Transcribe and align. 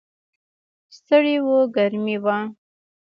ستړي 0.95 1.35
و، 1.45 1.47
ګرمي 1.75 2.17
وه. 2.23 2.37